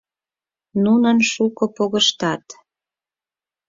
[0.83, 2.43] Нунын шуко погыштат.